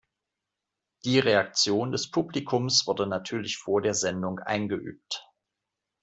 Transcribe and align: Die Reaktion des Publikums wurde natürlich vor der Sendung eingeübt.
Die 1.05 1.19
Reaktion 1.19 1.91
des 1.91 2.09
Publikums 2.09 2.87
wurde 2.87 3.05
natürlich 3.05 3.57
vor 3.59 3.83
der 3.83 3.93
Sendung 3.93 4.39
eingeübt. 4.39 5.27